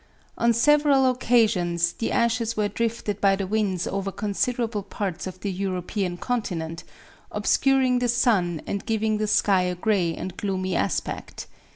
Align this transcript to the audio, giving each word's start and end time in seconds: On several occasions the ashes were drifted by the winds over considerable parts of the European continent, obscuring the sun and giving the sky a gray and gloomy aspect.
On 0.35 0.51
several 0.51 1.07
occasions 1.11 1.93
the 1.93 2.11
ashes 2.11 2.57
were 2.57 2.67
drifted 2.67 3.21
by 3.21 3.35
the 3.35 3.45
winds 3.45 3.85
over 3.85 4.11
considerable 4.11 4.81
parts 4.81 5.27
of 5.27 5.39
the 5.41 5.51
European 5.51 6.17
continent, 6.17 6.83
obscuring 7.31 7.99
the 7.99 8.07
sun 8.07 8.63
and 8.65 8.83
giving 8.83 9.19
the 9.19 9.27
sky 9.27 9.61
a 9.61 9.75
gray 9.75 10.15
and 10.15 10.35
gloomy 10.37 10.75
aspect. 10.75 11.45